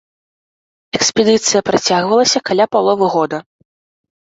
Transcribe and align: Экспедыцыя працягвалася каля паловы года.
Экспедыцыя 0.99 1.61
працягвалася 1.69 2.39
каля 2.51 2.65
паловы 2.77 3.13
года. 3.19 3.37